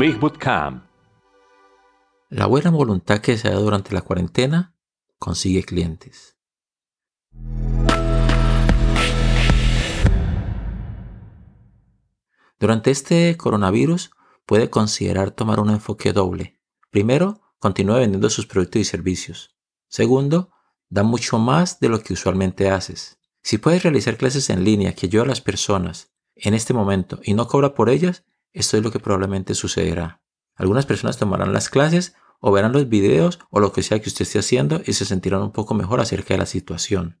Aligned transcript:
Big 0.00 0.18
Bootcamp. 0.18 0.82
La 2.30 2.46
buena 2.46 2.70
voluntad 2.70 3.18
que 3.18 3.36
se 3.36 3.50
da 3.50 3.56
durante 3.56 3.92
la 3.92 4.00
cuarentena 4.00 4.74
consigue 5.18 5.62
clientes. 5.62 6.38
Durante 12.58 12.90
este 12.90 13.36
coronavirus 13.36 14.12
puede 14.46 14.70
considerar 14.70 15.32
tomar 15.32 15.60
un 15.60 15.68
enfoque 15.68 16.14
doble. 16.14 16.58
Primero, 16.88 17.42
continúa 17.58 17.98
vendiendo 17.98 18.30
sus 18.30 18.46
productos 18.46 18.80
y 18.80 18.84
servicios. 18.86 19.54
Segundo, 19.86 20.50
da 20.88 21.02
mucho 21.02 21.38
más 21.38 21.78
de 21.78 21.90
lo 21.90 22.02
que 22.02 22.14
usualmente 22.14 22.70
haces. 22.70 23.18
Si 23.42 23.58
puedes 23.58 23.82
realizar 23.82 24.16
clases 24.16 24.48
en 24.48 24.64
línea 24.64 24.94
que 24.94 25.08
ayudan 25.08 25.26
a 25.26 25.32
las 25.32 25.42
personas 25.42 26.10
en 26.36 26.54
este 26.54 26.72
momento 26.72 27.20
y 27.22 27.34
no 27.34 27.46
cobra 27.46 27.74
por 27.74 27.90
ellas, 27.90 28.24
esto 28.52 28.76
es 28.76 28.82
lo 28.82 28.90
que 28.90 29.00
probablemente 29.00 29.54
sucederá. 29.54 30.22
Algunas 30.56 30.86
personas 30.86 31.16
tomarán 31.16 31.52
las 31.52 31.68
clases 31.68 32.14
o 32.40 32.52
verán 32.52 32.72
los 32.72 32.88
videos 32.88 33.38
o 33.50 33.60
lo 33.60 33.72
que 33.72 33.82
sea 33.82 34.00
que 34.00 34.08
usted 34.08 34.22
esté 34.22 34.38
haciendo 34.38 34.82
y 34.84 34.94
se 34.94 35.04
sentirán 35.04 35.42
un 35.42 35.52
poco 35.52 35.74
mejor 35.74 36.00
acerca 36.00 36.34
de 36.34 36.38
la 36.38 36.46
situación. 36.46 37.20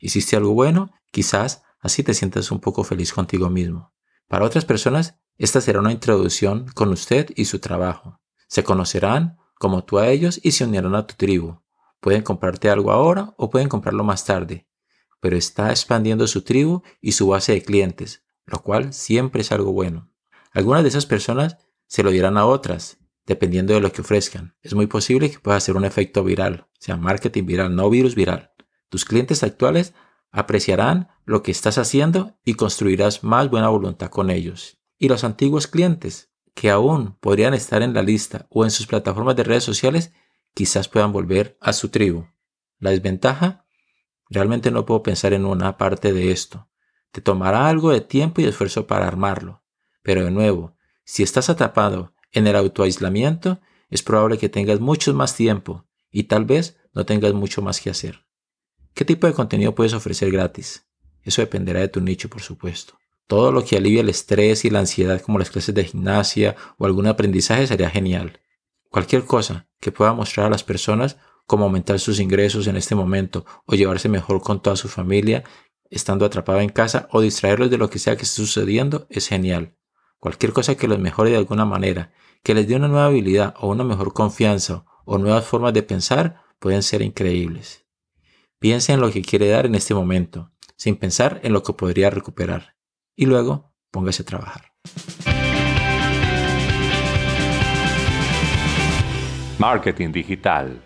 Hiciste 0.00 0.36
algo 0.36 0.54
bueno, 0.54 0.92
quizás 1.10 1.62
así 1.80 2.02
te 2.02 2.14
sientas 2.14 2.50
un 2.50 2.60
poco 2.60 2.84
feliz 2.84 3.12
contigo 3.12 3.50
mismo. 3.50 3.92
Para 4.28 4.44
otras 4.44 4.64
personas, 4.64 5.16
esta 5.36 5.60
será 5.60 5.80
una 5.80 5.92
introducción 5.92 6.66
con 6.74 6.90
usted 6.90 7.30
y 7.34 7.46
su 7.46 7.58
trabajo. 7.58 8.20
Se 8.46 8.64
conocerán 8.64 9.38
como 9.56 9.84
tú 9.84 9.98
a 9.98 10.08
ellos 10.08 10.40
y 10.42 10.52
se 10.52 10.64
unirán 10.64 10.94
a 10.94 11.06
tu 11.06 11.14
tribu. 11.14 11.60
Pueden 12.00 12.22
comprarte 12.22 12.70
algo 12.70 12.92
ahora 12.92 13.34
o 13.36 13.50
pueden 13.50 13.68
comprarlo 13.68 14.04
más 14.04 14.24
tarde, 14.24 14.66
pero 15.20 15.36
está 15.36 15.70
expandiendo 15.70 16.26
su 16.26 16.42
tribu 16.42 16.82
y 17.00 17.12
su 17.12 17.28
base 17.28 17.52
de 17.52 17.62
clientes, 17.62 18.24
lo 18.46 18.62
cual 18.62 18.92
siempre 18.92 19.42
es 19.42 19.52
algo 19.52 19.72
bueno. 19.72 20.09
Algunas 20.52 20.82
de 20.82 20.88
esas 20.88 21.06
personas 21.06 21.58
se 21.86 22.02
lo 22.02 22.10
dirán 22.10 22.36
a 22.36 22.46
otras, 22.46 22.98
dependiendo 23.26 23.74
de 23.74 23.80
lo 23.80 23.92
que 23.92 24.00
ofrezcan. 24.00 24.56
Es 24.62 24.74
muy 24.74 24.86
posible 24.86 25.30
que 25.30 25.38
pueda 25.38 25.60
ser 25.60 25.76
un 25.76 25.84
efecto 25.84 26.24
viral, 26.24 26.66
sea 26.78 26.96
marketing 26.96 27.46
viral, 27.46 27.76
no 27.76 27.88
virus 27.88 28.14
viral. 28.14 28.52
Tus 28.88 29.04
clientes 29.04 29.42
actuales 29.42 29.94
apreciarán 30.32 31.08
lo 31.24 31.42
que 31.42 31.52
estás 31.52 31.78
haciendo 31.78 32.38
y 32.44 32.54
construirás 32.54 33.22
más 33.22 33.50
buena 33.50 33.68
voluntad 33.68 34.10
con 34.10 34.30
ellos. 34.30 34.78
Y 34.98 35.08
los 35.08 35.24
antiguos 35.24 35.66
clientes, 35.66 36.32
que 36.54 36.70
aún 36.70 37.16
podrían 37.20 37.54
estar 37.54 37.82
en 37.82 37.94
la 37.94 38.02
lista 38.02 38.46
o 38.50 38.64
en 38.64 38.70
sus 38.70 38.86
plataformas 38.86 39.36
de 39.36 39.44
redes 39.44 39.64
sociales, 39.64 40.12
quizás 40.54 40.88
puedan 40.88 41.12
volver 41.12 41.56
a 41.60 41.72
su 41.72 41.88
tribu. 41.88 42.26
La 42.78 42.90
desventaja, 42.90 43.66
realmente 44.28 44.70
no 44.70 44.84
puedo 44.86 45.02
pensar 45.02 45.32
en 45.32 45.44
una 45.44 45.78
parte 45.78 46.12
de 46.12 46.32
esto. 46.32 46.68
Te 47.12 47.20
tomará 47.20 47.68
algo 47.68 47.90
de 47.90 48.00
tiempo 48.00 48.40
y 48.40 48.44
esfuerzo 48.44 48.86
para 48.86 49.06
armarlo. 49.06 49.62
Pero 50.02 50.24
de 50.24 50.30
nuevo, 50.30 50.76
si 51.04 51.22
estás 51.22 51.50
atrapado 51.50 52.14
en 52.32 52.46
el 52.46 52.56
autoaislamiento, 52.56 53.60
es 53.88 54.02
probable 54.02 54.38
que 54.38 54.48
tengas 54.48 54.80
mucho 54.80 55.12
más 55.14 55.34
tiempo 55.34 55.86
y 56.10 56.24
tal 56.24 56.44
vez 56.44 56.78
no 56.92 57.04
tengas 57.04 57.34
mucho 57.34 57.62
más 57.62 57.80
que 57.80 57.90
hacer. 57.90 58.24
¿Qué 58.94 59.04
tipo 59.04 59.26
de 59.26 59.32
contenido 59.32 59.74
puedes 59.74 59.92
ofrecer 59.92 60.30
gratis? 60.30 60.86
Eso 61.22 61.42
dependerá 61.42 61.80
de 61.80 61.88
tu 61.88 62.00
nicho, 62.00 62.28
por 62.28 62.42
supuesto. 62.42 62.98
Todo 63.26 63.52
lo 63.52 63.64
que 63.64 63.76
alivie 63.76 64.00
el 64.00 64.08
estrés 64.08 64.64
y 64.64 64.70
la 64.70 64.80
ansiedad 64.80 65.20
como 65.20 65.38
las 65.38 65.50
clases 65.50 65.74
de 65.74 65.84
gimnasia 65.84 66.56
o 66.78 66.86
algún 66.86 67.06
aprendizaje 67.06 67.66
sería 67.66 67.90
genial. 67.90 68.40
Cualquier 68.88 69.24
cosa 69.24 69.68
que 69.80 69.92
pueda 69.92 70.12
mostrar 70.12 70.46
a 70.46 70.50
las 70.50 70.64
personas 70.64 71.16
cómo 71.46 71.64
aumentar 71.64 72.00
sus 72.00 72.18
ingresos 72.18 72.66
en 72.66 72.76
este 72.76 72.94
momento 72.94 73.44
o 73.66 73.74
llevarse 73.74 74.08
mejor 74.08 74.42
con 74.42 74.60
toda 74.62 74.76
su 74.76 74.88
familia 74.88 75.44
estando 75.90 76.24
atrapado 76.24 76.60
en 76.60 76.68
casa 76.68 77.08
o 77.10 77.20
distraerlos 77.20 77.70
de 77.70 77.78
lo 77.78 77.90
que 77.90 77.98
sea 77.98 78.16
que 78.16 78.22
esté 78.22 78.36
sucediendo 78.36 79.06
es 79.10 79.28
genial. 79.28 79.76
Cualquier 80.20 80.52
cosa 80.52 80.76
que 80.76 80.86
los 80.86 80.98
mejore 80.98 81.30
de 81.30 81.38
alguna 81.38 81.64
manera, 81.64 82.12
que 82.42 82.54
les 82.54 82.68
dé 82.68 82.76
una 82.76 82.88
nueva 82.88 83.06
habilidad 83.06 83.54
o 83.58 83.68
una 83.68 83.84
mejor 83.84 84.12
confianza 84.12 84.84
o 85.06 85.16
nuevas 85.16 85.46
formas 85.46 85.72
de 85.72 85.82
pensar 85.82 86.42
pueden 86.58 86.82
ser 86.82 87.00
increíbles. 87.00 87.86
Piense 88.58 88.92
en 88.92 89.00
lo 89.00 89.10
que 89.10 89.22
quiere 89.22 89.48
dar 89.48 89.64
en 89.64 89.74
este 89.74 89.94
momento, 89.94 90.52
sin 90.76 90.96
pensar 90.96 91.40
en 91.42 91.54
lo 91.54 91.62
que 91.62 91.72
podría 91.72 92.10
recuperar. 92.10 92.76
Y 93.16 93.24
luego, 93.24 93.72
póngase 93.90 94.22
a 94.22 94.26
trabajar. 94.26 94.72
Marketing 99.58 100.12
digital. 100.12 100.82